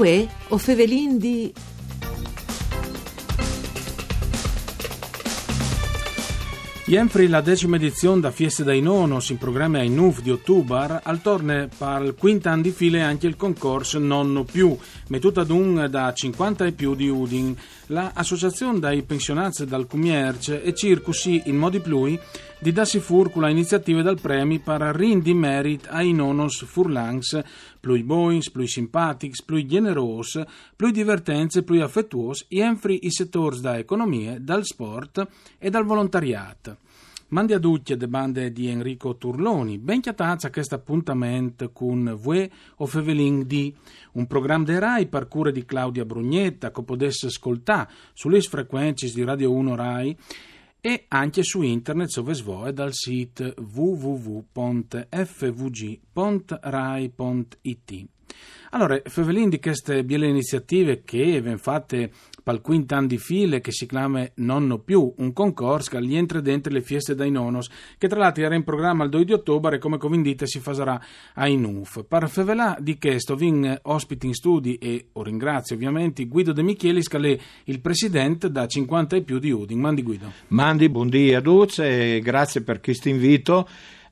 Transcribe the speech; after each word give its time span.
Uè, 0.00 0.26
o 0.48 0.56
Fevelin 0.56 1.18
di... 1.18 1.52
Iempre 6.86 7.28
la 7.28 7.42
decima 7.42 7.76
edizione 7.76 8.22
da 8.22 8.30
Fieste 8.30 8.64
dai 8.64 8.80
Nonos 8.80 9.28
in 9.28 9.36
programma 9.36 9.80
ai 9.80 9.90
NUF 9.90 10.22
di 10.22 10.30
ottobre, 10.30 11.00
al 11.02 11.20
torne 11.20 11.68
per 11.76 12.00
il 12.02 12.14
quinto 12.18 12.48
anno 12.48 12.62
di 12.62 12.70
file 12.70 13.02
anche 13.02 13.26
il 13.26 13.36
concorso 13.36 13.98
Nonno 13.98 14.44
Più, 14.44 14.74
mettuta 15.08 15.44
d'un 15.44 15.86
da 15.90 16.10
50 16.14 16.64
e 16.64 16.72
più 16.72 16.94
di 16.94 17.10
Udin. 17.10 17.54
L'associazione 17.90 18.78
dai 18.78 19.02
pensionati 19.02 19.64
dal 19.64 19.88
Cumierce 19.88 20.62
e 20.62 20.74
circusi 20.74 21.42
in 21.46 21.56
modi 21.56 21.80
plui 21.80 22.16
di 22.60 22.70
darsi 22.70 23.00
furcula 23.00 23.48
iniziative 23.48 24.02
dal 24.02 24.20
premi 24.20 24.60
per 24.60 24.80
rindi 24.94 25.34
merit 25.34 25.88
ai 25.90 26.12
nonos 26.12 26.64
furlangs, 26.64 27.40
plui 27.80 28.04
boins, 28.04 28.48
plui 28.52 28.68
simpatics, 28.68 29.42
plui 29.42 29.66
generos, 29.66 30.40
plui 30.76 30.92
divertenze, 30.92 31.64
plui 31.64 31.80
affettuos, 31.80 32.44
e 32.46 32.60
enfri 32.60 33.06
i 33.06 33.10
settori 33.10 33.60
da 33.60 33.76
economie, 33.76 34.38
dal 34.40 34.64
sport 34.64 35.26
e 35.58 35.68
dal 35.68 35.84
volontariato. 35.84 36.76
Mandi 37.30 37.52
a 37.52 37.60
tutti 37.60 37.96
le 37.96 38.08
bande 38.08 38.50
di 38.50 38.66
Enrico 38.66 39.16
Turloni, 39.16 39.78
ben 39.78 40.00
chiatazza 40.00 40.48
a 40.48 40.50
questo 40.50 40.74
appuntamento 40.74 41.70
con 41.70 42.16
Vue 42.20 42.50
o 42.78 42.86
Fevelin 42.86 43.46
di 43.46 43.72
un 44.14 44.26
programma 44.26 44.64
de 44.64 44.80
RAI 44.80 45.06
per 45.06 45.28
cure 45.28 45.52
di 45.52 45.64
Claudia 45.64 46.04
Brugnetta 46.04 46.72
che 46.72 46.82
potesse 46.82 47.26
ascoltare 47.26 47.88
sulle 48.14 48.40
frequenze 48.40 49.12
di 49.12 49.22
Radio 49.22 49.52
1 49.52 49.76
RAI 49.76 50.16
e 50.80 51.04
anche 51.06 51.44
su 51.44 51.62
internet 51.62 52.12
dove 52.16 52.34
svoe 52.34 52.72
dal 52.72 52.92
sito 52.92 53.54
www.fvg.rai.it. 53.56 55.00
Allora, 58.72 59.00
Fevelin 59.04 59.48
di 59.48 59.58
queste 59.58 60.04
biele 60.04 60.28
iniziative 60.28 61.02
che 61.04 61.24
vengono 61.40 61.56
fatte 61.56 62.08
per 62.40 62.60
quinto 62.60 62.94
anno 62.94 63.08
di 63.08 63.18
file 63.18 63.60
che 63.60 63.72
si 63.72 63.84
chiama 63.84 64.24
Nonno 64.36 64.78
Più, 64.78 65.12
un 65.16 65.32
concorso 65.32 65.90
che 65.90 65.98
rientra 65.98 66.40
dentro 66.40 66.72
le 66.72 66.80
feste 66.80 67.16
dai 67.16 67.32
nonos, 67.32 67.68
che 67.98 68.06
tra 68.06 68.20
l'altro 68.20 68.44
era 68.44 68.54
in 68.54 68.62
programma 68.62 69.02
il 69.02 69.10
2 69.10 69.24
di 69.24 69.32
ottobre 69.32 69.76
e 69.76 69.78
come 69.80 69.98
convindite 69.98 70.46
si 70.46 70.60
farà 70.60 71.00
a 71.34 71.48
Inuf. 71.48 72.04
Per 72.06 72.28
Fevelà 72.28 72.76
di 72.78 72.96
questo 72.96 73.34
vin 73.34 73.76
ospiti 73.82 74.28
in 74.28 74.34
studi 74.34 74.76
e 74.76 75.08
o 75.14 75.22
ringrazio 75.24 75.74
ovviamente 75.74 76.26
Guido 76.26 76.52
De 76.52 76.62
Michelis 76.62 77.08
che 77.08 77.18
è 77.18 77.38
il 77.64 77.80
presidente 77.80 78.52
da 78.52 78.68
50 78.68 79.16
e 79.16 79.22
più 79.22 79.40
di 79.40 79.50
Udin. 79.50 79.80
Mandi 79.80 80.02
Guido. 80.04 80.30
Mandi, 80.48 80.88
buondì 80.88 81.34
a 81.34 81.40
tutti 81.40 81.82
e 81.82 82.20
grazie 82.22 82.62
per 82.62 82.80
questo 82.80 83.08
invito. 83.08 83.68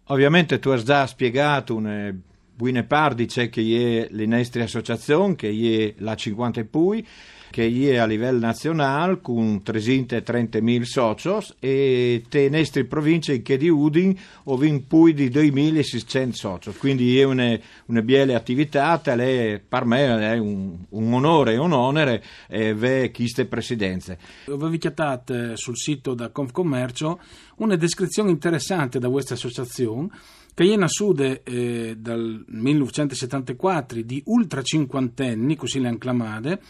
Ovviamente 0.07 0.59
tu 0.59 0.71
hai 0.71 0.83
già 0.83 1.07
spiegato 1.07 1.77
una 1.77 2.13
buone 2.59 2.83
parti 2.83 3.27
c'è 3.27 3.49
che 3.49 4.09
è 4.09 4.13
le 4.13 4.27
nostre 4.27 4.63
associazioni, 4.65 5.37
che 5.37 5.95
è 5.97 6.03
la 6.03 6.17
50 6.17 6.65
Pui, 6.65 7.07
che 7.51 7.71
è 7.71 7.97
a 7.99 8.05
livello 8.05 8.41
nazionale 8.41 9.21
con 9.21 9.63
330.000 9.65 10.83
soci 10.83 11.55
e 11.61 12.25
le 12.29 12.49
nostre 12.49 12.85
province 12.85 13.43
che 13.43 13.57
di 13.57 13.69
Udin 13.69 14.13
ovin 14.45 14.89
più 14.89 15.13
di 15.13 15.29
2.600 15.29 16.31
soci. 16.33 16.73
Quindi 16.77 17.21
è 17.21 17.23
una, 17.23 17.57
una 17.87 18.03
bella 18.03 18.37
attività, 18.37 19.01
è, 19.01 19.61
per 19.67 19.85
me 19.85 20.33
è 20.33 20.37
un, 20.37 20.79
un 20.89 21.13
onore 21.13 21.53
e 21.53 21.59
un 21.59 21.73
onere 21.73 22.25
eh, 22.49 22.71
avere 22.71 23.13
queste 23.13 23.45
presidenze. 23.45 24.19
Avevi 24.49 24.79
chiatato 24.79 25.55
sul 25.55 25.77
sito 25.77 26.13
da 26.13 26.31
Confcommercio 26.31 27.21
una 27.59 27.77
descrizione 27.77 28.31
interessante 28.31 28.99
da 28.99 29.09
questa 29.09 29.35
associazione 29.35 30.11
Cayena 30.59 30.89
Sude 30.89 31.43
eh, 31.45 31.95
dal 31.97 32.45
1974 32.49 34.03
di 34.03 34.21
ultra 34.27 34.61
cinquantenni, 34.61 35.55
così 35.55 35.79
le 35.79 35.87
hanno 35.87 35.99
chiamate, 35.99 36.61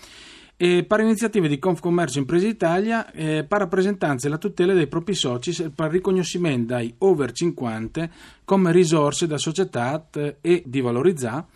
e 0.59 0.85
per 0.85 1.01
iniziative 1.01 1.49
di 1.49 1.59
Confcommercio 1.59 2.19
Imprese 2.19 2.49
Italia 2.49 3.11
eh, 3.11 3.47
per 3.49 3.61
rappresentanza 3.61 4.27
e 4.27 4.31
la 4.31 4.37
tutela 4.37 4.75
dei 4.75 4.89
propri 4.89 5.15
soci 5.15 5.71
per 5.71 5.91
riconoscimento 5.91 6.75
dai 6.75 6.95
over 6.99 7.33
50 7.33 8.11
come 8.45 8.73
risorse 8.73 9.27
da 9.27 9.39
società 9.39 10.07
e 10.43 10.63
di 10.67 10.81
valorizzare 10.83 11.47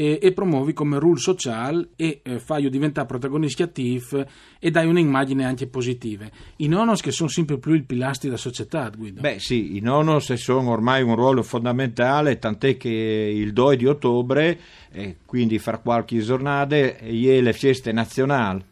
e, 0.00 0.18
e 0.22 0.32
promuovi 0.32 0.72
come 0.72 0.98
rule 0.98 1.18
social 1.18 1.90
e 1.94 2.20
eh, 2.22 2.38
fai 2.38 2.70
diventare 2.70 3.06
protagonisti 3.06 3.62
attivi 3.62 4.02
e 4.58 4.70
dai 4.70 4.86
un'immagine 4.86 5.44
anche 5.44 5.66
positiva. 5.66 6.26
I 6.56 6.68
nonos 6.68 7.02
che 7.02 7.10
sono 7.10 7.28
sempre 7.28 7.58
più 7.58 7.74
il 7.74 7.84
pilastri 7.84 8.28
della 8.28 8.40
società, 8.40 8.90
Guido. 8.96 9.20
Beh 9.20 9.38
sì, 9.38 9.76
i 9.76 9.80
nonos 9.80 10.32
sono 10.32 10.70
ormai 10.70 11.02
un 11.02 11.16
ruolo 11.16 11.42
fondamentale, 11.42 12.38
tant'è 12.38 12.78
che 12.78 12.88
il 12.88 13.52
2 13.52 13.76
di 13.76 13.84
ottobre, 13.84 14.58
eh, 14.90 15.16
quindi 15.26 15.58
fra 15.58 15.76
qualche 15.76 16.18
giornata, 16.20 16.76
è 16.76 17.40
le 17.42 17.52
feste 17.52 17.92
nazionali 17.92 18.68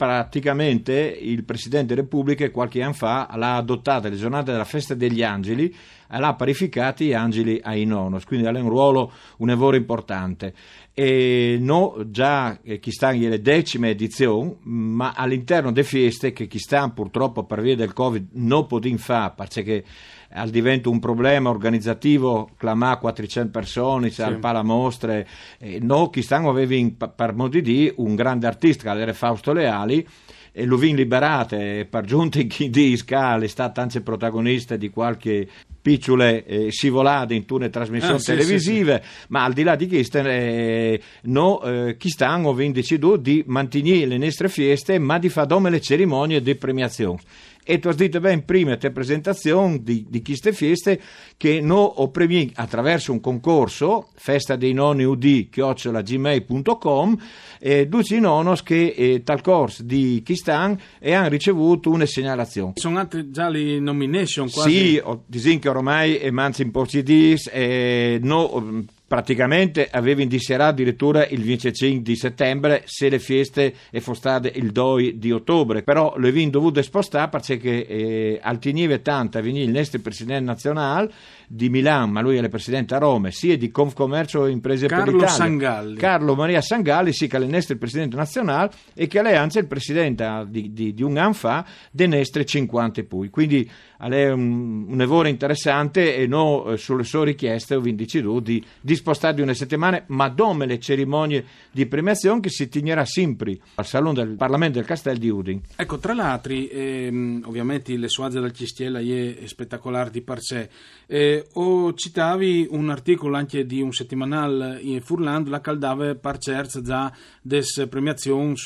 praticamente 0.00 0.94
il 0.94 1.44
Presidente 1.44 1.88
della 1.88 2.00
Repubblica 2.00 2.50
qualche 2.50 2.80
anno 2.80 2.94
fa 2.94 3.28
l'ha 3.34 3.56
adottata 3.56 4.08
le 4.08 4.16
giornate 4.16 4.50
della 4.50 4.64
festa 4.64 4.94
degli 4.94 5.22
angeli 5.22 5.66
e 6.10 6.18
l'ha 6.18 6.32
parificati 6.32 7.12
angeli 7.12 7.60
ai 7.62 7.84
nonos, 7.84 8.24
quindi 8.24 8.46
ha 8.46 8.50
un 8.50 8.70
ruolo, 8.70 9.12
un 9.36 9.48
lavoro 9.48 9.76
importante. 9.76 10.54
E 10.94 11.58
no, 11.60 11.96
già 12.06 12.58
eh, 12.62 12.78
chi 12.78 12.90
sta 12.92 13.10
nelle 13.10 13.42
decime 13.42 13.90
edizioni, 13.90 14.56
ma 14.62 15.12
all'interno 15.14 15.70
delle 15.70 15.86
feste 15.86 16.32
che 16.32 16.46
chi 16.46 16.58
sta 16.58 16.88
purtroppo 16.88 17.44
per 17.44 17.60
via 17.60 17.76
del 17.76 17.92
Covid 17.92 18.28
non 18.32 18.66
può 18.66 18.80
fare, 18.96 19.34
perché 19.36 19.84
al 20.32 20.50
divento 20.50 20.90
un 20.90 20.98
problema 21.00 21.50
organizzativo 21.50 22.50
clamà 22.56 22.96
400 22.98 23.50
persone 23.50 24.10
sì. 24.10 24.22
al 24.22 24.38
palamostre 24.38 25.26
eh, 25.58 25.78
no 25.80 26.10
chi 26.10 26.22
stanno 26.22 26.50
avevi 26.50 26.96
per 27.14 27.34
modo 27.34 27.50
di 27.50 27.62
dire 27.62 27.94
un 27.96 28.14
grande 28.14 28.46
artista 28.46 28.92
che 28.92 29.00
era 29.00 29.12
Fausto 29.12 29.52
Leali 29.52 30.06
e 30.52 30.64
lo 30.64 30.76
vin 30.76 30.96
liberate 30.96 31.86
per 31.88 32.04
giunta 32.04 32.40
chi 32.40 32.70
disca 32.70 33.36
è 33.36 33.46
stata 33.46 33.82
anche 33.82 34.00
protagonista 34.00 34.76
di 34.76 34.90
qualche 34.90 35.48
picciole 35.80 36.44
eh, 36.44 36.70
scivolate 36.70 37.34
in 37.34 37.44
tune 37.44 37.70
trasmissioni 37.70 38.18
ah, 38.18 38.22
televisive, 38.22 39.00
sì, 39.02 39.08
sì, 39.08 39.26
ma 39.28 39.44
al 39.44 39.52
di 39.52 39.62
là 39.62 39.76
di 39.76 39.88
questo, 39.88 40.18
eh, 40.18 41.00
no, 41.22 41.62
eh, 41.62 41.96
chi 41.96 42.08
stanno 42.08 42.50
avendo 42.50 42.74
deciso 42.74 43.16
di 43.16 43.42
mantenere 43.46 44.06
le 44.06 44.18
nostre 44.18 44.48
feste, 44.48 44.98
ma 44.98 45.18
di 45.18 45.28
fare 45.28 45.70
le 45.70 45.80
cerimonie 45.80 46.40
di 46.40 46.54
premiazione. 46.54 47.20
E 47.62 47.78
tu 47.78 47.88
hai 47.88 47.94
detto 47.94 48.20
bene 48.20 48.40
prima 48.42 48.76
te 48.76 48.90
presentazione 48.90 49.82
di, 49.82 50.06
di 50.08 50.22
queste 50.22 50.52
feste 50.52 51.00
che 51.36 51.60
noi 51.60 51.90
opprimiamo 51.96 52.52
attraverso 52.54 53.12
un 53.12 53.20
concorso 53.20 54.08
festa 54.14 54.56
dei 54.56 54.72
nonni 54.72 55.04
ud 55.04 55.50
chiocciolagmail.com 55.50 57.18
eh, 57.60 57.86
duci 57.86 58.18
nonos 58.18 58.62
che 58.62 58.94
eh, 58.96 59.22
tal 59.22 59.42
corso 59.42 59.82
di 59.82 60.22
Kistan 60.24 60.76
e 60.98 61.12
hanno 61.12 61.28
ricevuto 61.28 61.90
una 61.90 62.06
segnalazione 62.06 62.72
sono 62.76 62.98
anche 62.98 63.30
già 63.30 63.48
le 63.48 63.78
nomination 63.78 64.50
quasi. 64.50 64.70
Sì, 64.70 65.02
dicono 65.26 65.58
che 65.58 65.69
ormai 65.70 66.16
è 66.16 66.30
manzi 66.30 66.62
in 66.62 66.70
portoghese 66.70 67.50
eh, 67.52 68.18
no, 68.22 68.84
praticamente 69.10 69.88
aveva 69.90 70.22
indiserato 70.22 70.70
addirittura 70.70 71.26
il 71.26 71.42
25 71.42 72.00
di 72.00 72.14
settembre 72.14 72.82
se 72.84 73.08
le 73.08 73.18
feste 73.18 73.74
fossero 73.94 74.14
state 74.14 74.52
il 74.54 74.70
2 74.70 75.18
di 75.18 75.32
ottobre. 75.32 75.82
Però 75.82 76.16
le 76.16 76.28
abbiamo 76.28 76.50
dovuto 76.50 76.80
spostare 76.80 77.28
perché 77.28 77.86
eh, 77.86 78.38
al 78.40 78.60
tinive 78.60 79.02
tanto 79.02 79.42
venire 79.42 79.64
il 79.64 79.72
nostro 79.72 79.98
presidente 79.98 80.44
nazionale 80.44 81.10
di 81.52 81.68
Milano, 81.68 82.06
ma 82.12 82.20
lui 82.20 82.36
è 82.36 82.40
il 82.40 82.48
presidente 82.48 82.94
a 82.94 82.98
Roma, 82.98 83.32
sia 83.32 83.56
di 83.56 83.72
Confcommercio 83.72 84.46
Imprese 84.46 84.86
Carlo 84.86 85.06
per 85.06 85.14
l'Italia. 85.14 85.34
Sangalli. 85.34 85.96
Carlo 85.96 86.36
Maria 86.36 86.60
Sangalli, 86.60 87.12
sì, 87.12 87.26
che 87.26 87.38
è 87.38 87.40
il 87.40 87.76
presidente 87.76 88.14
nazionale 88.14 88.70
e 88.94 89.08
che 89.08 89.20
è 89.20 89.34
anche 89.34 89.58
il 89.58 89.66
presidente 89.66 90.46
di, 90.46 90.72
di, 90.72 90.94
di 90.94 91.02
un 91.02 91.16
anno 91.16 91.32
fa 91.32 91.66
dei 91.90 92.06
nostri 92.06 92.46
50 92.46 93.02
pui. 93.02 93.30
Quindi 93.30 93.68
è 93.98 94.30
un, 94.30 94.86
un 94.90 94.96
lavoro 94.96 95.26
interessante 95.26 96.14
e 96.14 96.28
noi 96.28 96.74
eh, 96.74 96.76
sulle 96.76 97.02
sue 97.02 97.24
richieste 97.24 97.74
ho 97.74 97.80
deciso 97.80 98.38
di, 98.38 98.64
di 98.80 98.94
spostare 98.94 99.34
di 99.34 99.42
una 99.42 99.52
settimana, 99.52 100.04
ma 100.06 100.28
dove 100.28 100.66
le 100.66 100.78
cerimonie 100.78 101.44
di 101.72 101.84
premiazione 101.86 102.38
che 102.38 102.50
si 102.50 102.68
tegnerà 102.68 103.04
sempre 103.04 103.58
al 103.74 103.86
Salone 103.86 104.24
del 104.24 104.36
Parlamento 104.36 104.78
del 104.78 104.86
Castel 104.86 105.18
di 105.18 105.28
Udin. 105.28 105.60
Ecco, 105.74 105.98
tra 105.98 106.14
l'altro, 106.14 106.52
ehm, 106.52 107.42
ovviamente 107.44 107.96
le 107.96 108.08
suaze 108.08 108.38
del 108.38 108.52
Chistiela 108.52 109.00
è 109.00 109.46
spettacolare 109.46 110.10
di 110.10 110.22
per 110.22 110.40
sé. 110.40 110.68
Eh, 111.06 111.39
o 111.54 111.94
citavi 111.94 112.68
un 112.70 112.90
articolo 112.90 113.36
anche 113.36 113.66
di 113.66 113.80
un 113.80 113.92
settimanale 113.92 114.78
in 114.80 115.00
Furland, 115.00 115.48
la 115.48 115.60
caldave 115.60 116.14
par 116.14 116.38
cerz 116.38 116.80
già 116.80 117.12
des 117.42 117.86
premiazioni 117.88 118.56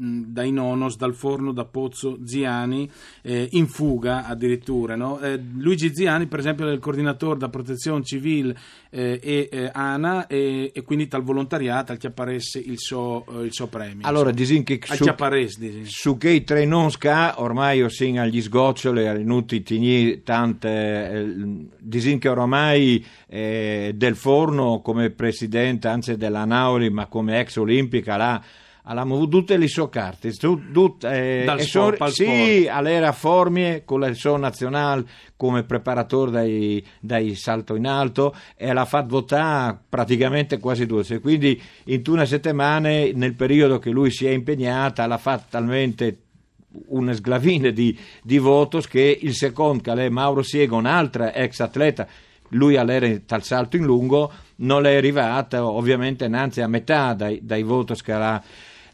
dai 0.00 0.52
nonos, 0.52 0.96
dal 0.96 1.14
forno 1.14 1.52
da 1.52 1.64
Pozzo 1.64 2.18
Ziani, 2.24 2.88
eh, 3.22 3.48
in 3.52 3.66
fuga 3.66 4.26
addirittura. 4.26 4.94
No? 4.94 5.18
Eh, 5.18 5.40
Luigi 5.56 5.92
Ziani, 5.92 6.26
per 6.26 6.38
esempio, 6.38 6.68
è 6.68 6.72
il 6.72 6.78
coordinatore 6.78 7.38
da 7.38 7.48
protezione 7.48 8.04
civile 8.04 8.56
eh, 8.90 9.18
e 9.20 9.48
eh, 9.50 9.70
ANA 9.72 10.28
e, 10.28 10.70
e, 10.72 10.82
quindi 10.82 11.08
dal 11.08 11.22
volontariato 11.22 11.90
al 11.90 11.98
chiapparesse 11.98 12.60
il 12.60 12.78
suo, 12.78 13.24
eh, 13.28 13.44
il 13.44 13.52
suo 13.52 13.66
premio. 13.66 14.06
Allora, 14.06 14.30
disin 14.30 14.62
che 14.62 14.78
su, 14.84 15.04
su 15.82 16.16
che 16.16 16.44
tre 16.44 16.64
non 16.64 16.90
sca, 16.92 17.42
ormai 17.42 17.90
sin 17.90 18.20
agli 18.20 18.40
sgoccioli, 18.40 19.02
venuti 19.02 19.62
tigni 19.62 20.22
tante, 20.22 21.10
eh, 21.10 21.66
disin 21.76 22.07
che 22.16 22.28
ormai 22.28 23.04
eh, 23.28 23.92
del 23.94 24.16
forno 24.16 24.80
come 24.80 25.10
presidente, 25.10 25.88
anzi 25.88 26.16
della 26.16 26.44
Nauli, 26.44 26.88
ma 26.88 27.06
come 27.06 27.40
ex 27.40 27.56
olimpica, 27.56 28.16
là 28.16 28.42
abbiamo 28.88 29.28
tutte 29.28 29.56
le 29.56 29.68
sue 29.68 29.88
carte, 29.90 30.32
tut, 30.32 31.04
eh, 31.04 31.42
Dal 31.44 31.60
sport, 31.60 32.04
so, 32.04 32.08
sì, 32.08 32.66
all'era 32.70 33.12
formie 33.12 33.84
con 33.84 34.00
la 34.00 34.12
sua 34.14 34.38
nazionale 34.38 35.04
come 35.36 35.62
preparatore 35.64 36.30
dai, 36.30 36.86
dai, 36.98 37.34
salto 37.34 37.74
in 37.74 37.86
alto 37.86 38.34
e 38.56 38.72
l'ha 38.72 38.86
fatto 38.86 39.08
votare 39.08 39.78
praticamente 39.88 40.58
quasi 40.58 40.86
due. 40.86 41.04
Quindi 41.20 41.60
in 41.84 42.02
una 42.06 42.24
settimana, 42.24 42.88
nel 42.88 43.34
periodo 43.34 43.78
che 43.78 43.90
lui 43.90 44.10
si 44.10 44.26
è 44.26 44.30
impegnata, 44.30 45.06
l'ha 45.06 45.18
fatto 45.18 45.46
talmente 45.50 46.18
una 46.88 47.12
sglavina 47.12 47.70
di, 47.70 47.96
di 48.22 48.38
votos 48.38 48.86
che 48.86 49.18
il 49.20 49.34
secondo, 49.34 49.82
che 49.82 49.92
è 49.92 50.08
Mauro 50.08 50.42
Siego, 50.42 50.76
un'altra 50.76 51.34
ex 51.34 51.60
atleta, 51.60 52.06
lui 52.50 52.76
all'era 52.76 53.08
tal 53.26 53.42
salto 53.42 53.76
in 53.76 53.84
lungo, 53.84 54.30
non 54.56 54.86
è 54.86 54.96
arrivata 54.96 55.66
ovviamente 55.66 56.24
innanzi 56.24 56.60
a 56.60 56.68
metà 56.68 57.14
dai, 57.14 57.40
dai 57.42 57.62
voti 57.62 57.94
che 58.02 58.12
ha 58.12 58.42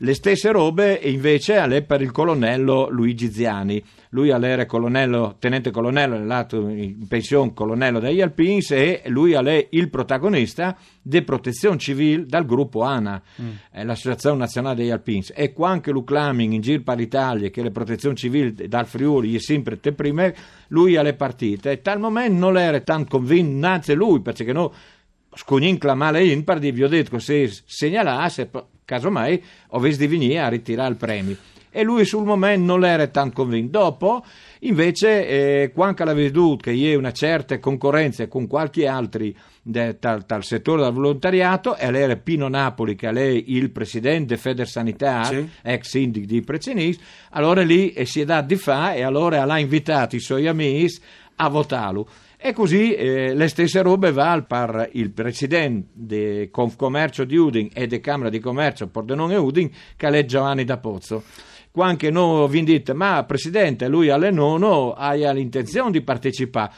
le 0.04 0.12
stesse 0.12 0.52
robe 0.52 1.00
invece 1.02 1.56
alle 1.56 1.82
per 1.82 2.02
il 2.02 2.10
colonnello 2.10 2.88
Luigi 2.90 3.32
Ziani. 3.32 3.82
Lui 4.10 4.30
all'era 4.30 4.66
colonnello, 4.66 5.36
tenente 5.38 5.70
colonnello, 5.70 6.18
nell'atto 6.18 6.68
in 6.68 7.08
pensione 7.08 7.52
colonnello 7.54 7.98
degli 7.98 8.20
Alpins 8.20 8.70
e 8.72 9.02
lui 9.06 9.32
è 9.32 9.66
il 9.70 9.88
protagonista 9.88 10.76
di 11.02 11.22
protezione 11.22 11.78
civile 11.78 12.26
dal 12.26 12.44
gruppo 12.44 12.82
ANA, 12.82 13.20
mm. 13.40 13.82
l'Associazione 13.82 14.36
Nazionale 14.36 14.76
degli 14.76 14.90
Alpins. 14.90 15.32
E 15.34 15.52
qua 15.52 15.70
anche 15.70 15.90
l'Uclaming 15.90 16.52
in 16.52 16.60
giro 16.60 16.82
per 16.82 16.98
l'Italia, 16.98 17.48
che 17.48 17.62
le 17.62 17.70
protezioni 17.70 18.14
civili 18.14 18.68
dal 18.68 18.86
Friuli 18.86 19.34
è 19.34 19.40
sempre 19.40 19.80
te 19.80 19.92
prima, 19.92 20.30
lui 20.68 20.96
alle 20.96 21.14
partite. 21.14 21.72
E 21.72 21.80
tal 21.80 21.98
momento 21.98 22.38
non 22.38 22.58
era 22.58 22.78
tanto 22.80 23.16
convinto, 23.16 23.66
anzi 23.66 23.94
lui, 23.94 24.20
perché 24.20 24.52
no, 24.52 24.72
scognin 25.34 25.78
clamare 25.78 26.24
in 26.24 26.44
per 26.44 26.58
vi 26.58 26.82
ho 26.82 26.88
detto 26.88 27.18
se 27.18 27.50
segnalasse 27.64 28.50
casomai 28.84 29.42
avessi 29.70 29.98
di 29.98 30.06
venire 30.06 30.40
a 30.40 30.48
ritirare 30.48 30.90
il 30.90 30.96
premio. 30.96 31.36
E 31.76 31.82
lui 31.82 32.04
sul 32.04 32.24
momento 32.24 32.64
non 32.64 32.84
era 32.84 33.08
tanto 33.08 33.42
convinto. 33.42 33.80
Dopo, 33.80 34.24
invece, 34.60 35.26
eh, 35.26 35.72
quando 35.74 36.04
l'aveva 36.04 36.28
veduto 36.28 36.62
che 36.62 36.70
vi 36.70 36.92
è 36.92 36.94
una 36.94 37.10
certa 37.10 37.58
concorrenza 37.58 38.28
con 38.28 38.46
qualche 38.46 38.86
altro 38.86 39.24
dal, 39.60 40.22
dal, 40.24 40.44
settore 40.44 40.82
del 40.82 40.92
volontariato, 40.92 41.76
e 41.76 41.90
lei 41.90 42.02
era 42.02 42.14
Pino 42.14 42.46
Napoli, 42.46 42.94
che 42.94 43.08
è 43.08 43.20
il 43.22 43.70
presidente 43.70 44.36
Federsanità, 44.36 45.24
sì. 45.24 45.48
ex 45.62 45.88
sindic 45.88 46.26
di 46.26 46.42
Precenis, 46.42 46.96
allora 47.30 47.62
lì 47.62 47.90
eh, 47.90 48.06
si 48.06 48.20
è 48.20 48.24
dato 48.24 48.46
di 48.46 48.56
fa 48.56 48.94
e 48.94 49.02
allora 49.02 49.42
ha 49.42 49.58
invitato 49.58 50.14
i 50.14 50.20
suoi 50.20 50.46
amici 50.46 51.00
a 51.34 51.48
votarlo. 51.48 52.08
E 52.46 52.52
così 52.52 52.92
eh, 52.92 53.32
le 53.32 53.48
stesse 53.48 53.80
robe 53.80 54.12
va 54.12 54.44
per 54.46 54.90
il 54.92 55.12
presidente 55.12 55.88
di 55.94 56.48
Confcommercio 56.50 57.24
di 57.24 57.38
Udin 57.38 57.70
e 57.72 57.86
di 57.86 58.00
Camera 58.00 58.28
di 58.28 58.38
Commercio 58.38 58.86
Pordenone 58.88 59.34
Udin, 59.36 59.70
che 59.96 60.08
è 60.08 60.24
Giovanni 60.26 60.64
da 60.64 60.76
Pozzo. 60.76 61.22
Qua 61.70 61.86
anche 61.86 62.10
noi 62.10 62.46
vi 62.50 62.62
dite, 62.62 62.92
ma 62.92 63.24
presidente, 63.24 63.88
lui 63.88 64.10
alle 64.10 64.30
nono 64.30 64.92
ha 64.92 65.14
l'intenzione 65.14 65.90
di 65.90 66.02
partecipare. 66.02 66.70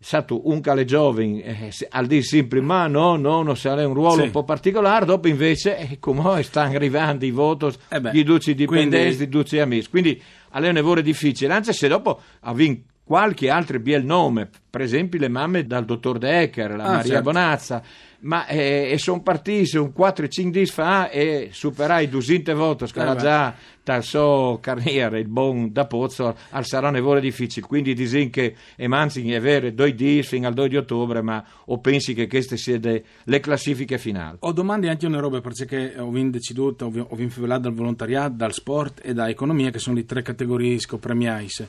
Sato 0.00 0.48
un 0.48 0.60
cale 0.60 0.84
giovane 0.84 1.40
eh, 1.44 1.72
al 1.90 2.06
di 2.06 2.20
sempre 2.24 2.60
ma 2.60 2.88
no, 2.88 3.14
no, 3.14 3.42
non 3.42 3.56
sarà 3.56 3.86
un 3.86 3.94
ruolo 3.94 4.16
sì. 4.16 4.22
un 4.22 4.30
po' 4.32 4.42
particolare 4.42 5.06
dopo 5.06 5.28
invece 5.28 5.78
eh, 5.78 5.98
come 6.00 6.42
stanno 6.42 6.74
arrivando 6.74 7.24
i 7.24 7.30
voti 7.30 7.68
eh 7.88 8.00
di 8.10 8.22
duci 8.22 8.54
dipendenti 8.54 9.16
quindi... 9.16 9.16
di 9.16 9.28
duci 9.28 9.58
amici 9.58 9.88
quindi 9.88 10.22
è 10.50 10.58
un 10.58 10.74
lavoro 10.74 11.00
difficile 11.00 11.54
anzi 11.54 11.72
se 11.72 11.88
dopo 11.88 12.20
ha 12.40 12.52
vinto 12.52 12.94
qualche 13.06 13.50
altro 13.50 13.78
bel 13.78 14.04
nome, 14.04 14.50
per 14.68 14.80
esempio 14.80 15.20
le 15.20 15.28
mamme 15.28 15.64
dal 15.64 15.84
dottor 15.84 16.18
Decker, 16.18 16.74
la 16.74 16.82
ah, 16.82 16.90
Maria 16.94 17.04
certo. 17.04 17.22
Bonazza, 17.22 17.82
ma 18.22 18.48
eh, 18.48 18.90
e 18.90 18.98
sono 18.98 19.22
partiti 19.22 19.76
un 19.76 19.92
4-5 19.96 20.48
di 20.48 20.66
fa 20.66 21.08
e 21.08 21.50
superai 21.52 22.08
200 22.08 22.54
volte, 22.56 22.86
che 22.86 23.08
eh 23.08 23.16
già 23.16 23.54
dal 23.84 24.02
suo 24.02 24.58
carriera, 24.60 25.18
il 25.18 25.28
buon 25.28 25.70
da 25.70 25.86
Pozzo, 25.86 26.36
al 26.50 26.64
sarà 26.64 26.90
nevore 26.90 27.20
difficile, 27.20 27.64
quindi 27.64 27.94
disin 27.94 28.28
che 28.28 28.56
emanzi 28.74 29.30
è 29.30 29.40
vero, 29.40 29.70
due 29.70 29.94
di 29.94 30.24
fino 30.24 30.48
al 30.48 30.54
2 30.54 30.68
di 30.68 30.76
ottobre, 30.76 31.22
ma 31.22 31.44
o 31.66 31.78
pensi 31.78 32.12
che 32.12 32.26
queste 32.26 32.56
siano 32.56 33.00
le 33.22 33.40
classifiche 33.40 33.98
finali? 33.98 34.38
Ho 34.40 34.50
domande 34.50 34.88
anche 34.88 35.06
una 35.06 35.20
roba, 35.20 35.40
perché 35.40 35.94
ho 35.96 36.10
vinto 36.10 36.38
deciduto, 36.38 36.86
ho 36.86 37.14
vinto 37.14 37.46
dal 37.46 37.72
volontariato, 37.72 38.34
dal 38.34 38.52
sport 38.52 39.00
e 39.04 39.14
da 39.14 39.28
economia, 39.28 39.70
che 39.70 39.78
sono 39.78 39.94
le 39.94 40.04
tre 40.04 40.22
categorie 40.22 40.76
scopremiais 40.80 41.66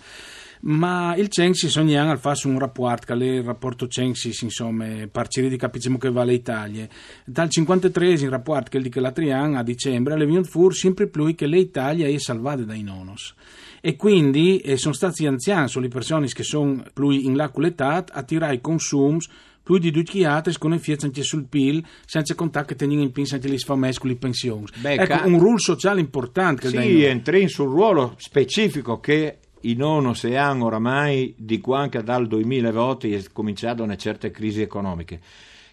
ma 0.61 1.15
il 1.15 1.29
Censis 1.29 1.75
ogni 1.75 1.97
anno 1.97 2.15
fa 2.17 2.33
un 2.43 2.59
rapporto, 2.59 3.13
che 3.15 3.23
il 3.23 3.43
rapporto 3.43 3.87
Censis, 3.87 4.41
insomma, 4.41 4.85
parciri 5.11 5.49
di 5.49 5.57
capiamo 5.57 5.97
che 5.97 6.11
vale 6.11 6.33
Italia. 6.33 6.87
Dal 7.25 7.49
53 7.49 8.09
il 8.09 8.29
rapporto 8.29 8.69
che 8.69 8.79
dice 8.79 8.99
l'altro 8.99 9.31
anno, 9.31 9.59
a 9.59 9.63
dicembre, 9.63 10.17
le 10.17 10.25
venuto 10.25 10.49
fuori 10.49 10.75
sempre 10.75 11.07
più 11.07 11.33
che 11.35 11.47
l'Italia 11.47 12.07
è 12.07 12.17
salvata 12.17 12.63
dai 12.63 12.83
nonos. 12.83 13.33
E 13.81 13.95
quindi 13.95 14.57
eh, 14.57 14.77
sono 14.77 14.93
stati 14.93 15.25
anziani, 15.25 15.69
sono 15.69 15.85
le 15.85 15.91
persone 15.91 16.27
che 16.27 16.43
sono 16.43 16.83
più 16.93 17.09
in 17.09 17.35
là 17.35 17.49
con 17.49 17.63
l'età, 17.63 18.03
a 18.09 18.23
tirare 18.23 18.55
i 18.55 18.61
consumi 18.61 19.19
più 19.67 19.77
di 19.79 19.91
due 19.91 20.03
chiate 20.03 20.53
con 20.57 20.71
effetti 20.71 21.03
anche 21.03 21.23
sul 21.23 21.45
PIL, 21.45 21.85
senza 22.05 22.35
contare 22.35 22.65
che 22.65 22.75
teniamo 22.75 23.03
in 23.03 23.11
pinza 23.11 23.35
anche 23.35 23.49
le 23.49 23.57
sfamesse 23.57 23.99
con 23.99 24.09
le 24.09 24.15
pensioni. 24.15 24.65
Ecco, 24.81 25.27
un 25.27 25.39
ruolo 25.39 25.57
sociale 25.57 25.99
importante. 25.99 26.69
Sì, 26.69 27.03
entri 27.03 27.49
sul 27.49 27.67
ruolo 27.67 28.15
specifico 28.17 29.01
che 29.01 29.39
i 29.61 29.73
nono 29.75 30.13
se 30.13 30.37
hanno 30.37 30.65
oramai 30.65 31.33
di 31.37 31.59
qua 31.59 31.79
anche 31.79 32.03
dal 32.03 32.27
2000 32.27 32.71
voti 32.71 33.13
è 33.13 33.23
cominciato 33.31 33.83
una 33.83 33.95
certa 33.95 34.29
crisi 34.29 34.61
economica. 34.61 35.17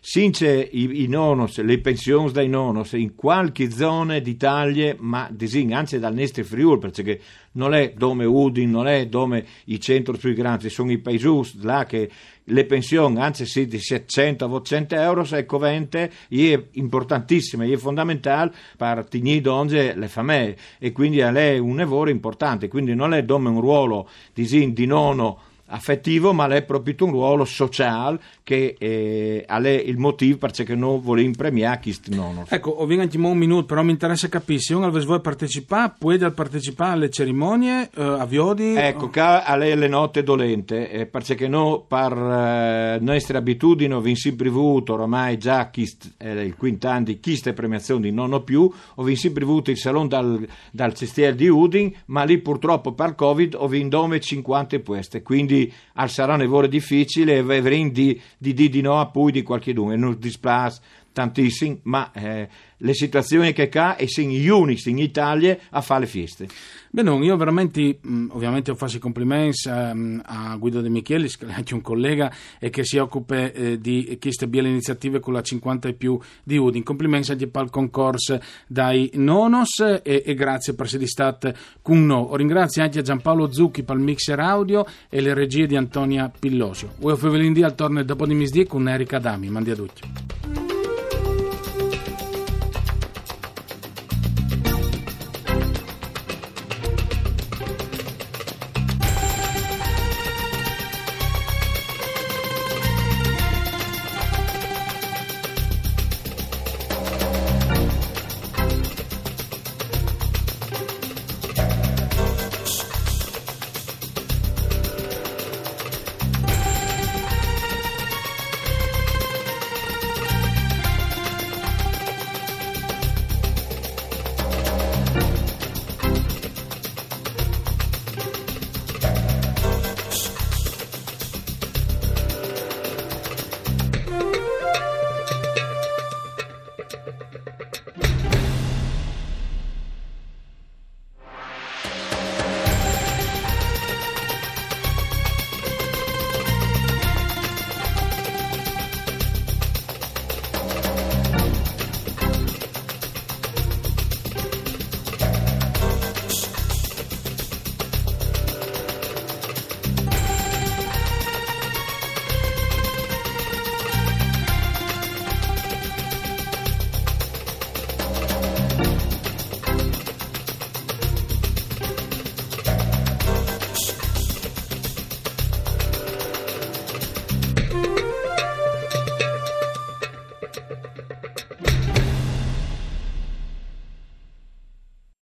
Since 0.07 0.69
i, 0.71 1.03
i 1.03 1.07
nonos, 1.07 1.59
le 1.63 1.81
pensioni 1.81 2.31
dai 2.31 2.47
nonos 2.47 2.93
in 2.93 3.15
qualche 3.15 3.71
zona 3.71 4.19
d'Italia, 4.19 4.95
ma 4.99 5.31
disin, 5.33 5.73
anzi 5.73 5.99
dal 5.99 6.13
Nestri 6.13 6.43
Friuli, 6.43 6.79
perché 6.79 7.19
non 7.53 7.73
è 7.73 7.95
dove 7.97 8.27
Udin, 8.27 8.71
non 8.71 8.87
è 8.87 9.07
dove 9.07 9.47
i 9.65 9.81
centri 9.81 10.19
più 10.19 10.35
grandi, 10.35 10.69
sono 10.69 10.93
i 10.93 10.99
paesi 10.99 11.27
là 11.63 11.87
che 11.87 12.11
le 12.45 12.67
pensioni, 12.67 13.19
anzi 13.19 13.47
sì, 13.47 13.67
di 13.67 13.79
700 13.79 14.45
a 14.45 14.49
800 14.53 14.95
euro, 14.97 15.25
se 15.25 15.47
covente, 15.47 16.13
è 16.29 16.63
importantissima, 16.73 17.65
è 17.65 17.77
fondamentale 17.77 18.53
per 18.77 19.07
tenere 19.09 19.41
donne 19.41 19.97
le 19.97 20.09
famiglie 20.09 20.59
e 20.81 20.93
quindi 20.93 21.21
è 21.21 21.57
un 21.57 21.77
lavoro 21.77 22.11
importante, 22.11 22.69
quindi 22.69 22.95
non 22.95 23.15
è 23.15 23.25
dome 23.25 23.49
un 23.49 23.59
ruolo 23.59 24.07
di, 24.35 24.71
di 24.75 24.85
nono 24.85 25.53
affettivo, 25.75 26.33
ma 26.33 26.47
è 26.47 26.63
proprio 26.63 26.95
un 27.01 27.11
ruolo 27.11 27.45
sociale 27.45 28.21
che 28.43 28.77
eh, 28.79 29.45
è 29.47 29.69
il 29.69 29.99
motivo 29.99 30.39
perché 30.39 30.75
noi 30.75 31.01
vogliamo 31.01 31.35
premiare 31.37 31.81
questi 31.83 32.15
nono. 32.15 32.45
Ecco, 32.49 32.71
ho 32.71 32.87
vinto 32.87 33.17
un 33.17 33.37
minuto, 33.37 33.67
però 33.67 33.83
mi 33.83 33.91
interessa 33.91 34.29
capire, 34.29 34.61
se 34.61 34.75
uno 34.75 34.91
vuole 34.91 35.21
partecipare, 35.21 35.95
può 35.99 36.17
partecipare 36.31 36.93
alle 36.93 37.11
cerimonie, 37.11 37.91
eh, 37.95 38.03
a 38.03 38.25
Viodi? 38.25 38.75
Ecco, 38.77 39.11
alle 39.15 39.75
le 39.75 39.89
note 39.89 40.23
dolente, 40.23 40.91
eh, 40.91 41.07
perché 41.07 41.49
noi 41.49 41.83
per 41.89 42.13
eh, 42.13 42.99
nostre 43.01 43.39
abitudini 43.39 43.93
abbiamo 43.93 44.17
sempre 44.17 44.49
avuto 44.49 44.95
ormai 44.95 45.39
già 45.39 45.71
chist, 45.71 46.15
eh, 46.19 46.45
il 46.45 46.55
quint'anno 46.55 47.05
di 47.05 47.21
queste 47.21 47.53
premiazioni 47.53 48.11
non 48.11 48.33
ho 48.33 48.43
più, 48.43 48.71
ho 48.95 49.15
sempre 49.15 49.43
avuto 49.43 49.71
il 49.71 49.79
salone 49.79 50.09
dal, 50.09 50.47
dal 50.71 50.95
cestiere 50.95 51.35
di 51.35 51.49
Udin, 51.49 51.93
ma 52.07 52.23
lì 52.23 52.39
purtroppo 52.39 52.93
per 52.93 53.15
Covid 53.15 53.55
ho 53.59 53.67
vinto 53.67 53.93
50 54.19 54.79
pueste, 54.81 55.23
quindi 55.23 55.64
al 55.95 56.11
sarà 56.11 56.35
un 56.35 56.41
lavoro 56.41 56.67
difficile 56.67 57.35
e 57.35 57.39
avremo 57.39 57.91
di, 57.91 58.21
di, 58.37 58.53
di, 58.53 58.69
di 58.69 58.81
no 58.81 59.01
a 59.01 59.07
poi 59.07 59.33
di 59.33 59.43
qualche 59.43 59.73
dunque, 59.73 59.97
non 59.97 60.17
dispiace 60.19 60.81
tantissimo, 61.15 61.79
ma 61.85 62.13
eh, 62.13 62.49
le 62.77 62.93
situazioni 62.93 63.55
che 63.55 63.71
ha 63.73 63.97
e 63.99 64.07
sono 64.09 64.29
gli 64.29 64.49
unici 64.49 64.91
in 64.91 64.99
Italia 64.99 65.57
a 65.71 65.81
fare 65.81 66.01
le 66.01 66.07
feste. 66.07 66.49
Beh, 66.91 67.03
non, 67.03 67.25
io 67.25 67.37
veramente, 67.37 67.99
mh, 68.01 68.27
ovviamente 68.31 68.71
ho 68.71 68.75
fatto 68.75 68.97
i 68.97 68.99
complimenti 69.01 69.69
um, 69.69 70.21
a 70.25 70.55
Guido 70.57 70.81
De 70.81 70.89
Michelis, 70.89 71.37
che 71.37 71.47
è 71.47 71.53
anche 71.53 71.75
un 71.75 71.81
collega 71.81 72.33
e 72.59 72.71
che 72.71 72.85
si 72.85 72.99
occupa 72.99 73.51
eh, 73.51 73.81
di 73.81 74.17
queste 74.21 74.47
belle 74.47 74.69
iniziative 74.69 75.19
con 75.19 75.33
la 75.33 75.43
50 75.43 75.89
e 75.89 75.95
più 75.95 76.19
di 76.43 76.57
Udin. 76.57 76.83
Complimenti 76.83 77.33
anche 77.33 77.49
per 77.49 77.65
il 77.65 77.71
concorso 77.71 78.39
dai 78.67 79.11
Nonos 79.15 79.81
e, 79.81 80.23
e 80.25 80.35
grazie 80.35 80.75
per 80.75 80.87
essere 80.87 81.07
stato 81.07 81.53
con 81.81 82.05
noi. 82.05 82.37
Ringrazio 82.37 82.83
anche 82.83 82.99
a 82.99 83.03
Giampaolo 83.03 83.51
Zucchi 83.51 83.83
per 83.83 83.97
il 83.97 84.03
mixer 84.03 84.39
audio 84.39 84.85
e 85.09 85.21
le 85.21 85.35
regie 85.35 85.67
di 85.67 85.77
Antonia 85.77 86.31
Pillosio. 86.37 86.93
Voi 86.99 87.17
Fevelindi 87.17 87.63
al 87.63 87.75
torno 87.75 88.03
dopo 88.05 88.27
di 88.27 88.35
misdì 88.35 88.67
con 88.67 88.89
Erika 88.89 89.19
Dami. 89.19 89.49
Mandi 89.49 89.71
a 89.71 89.75
tutti. 89.75 90.64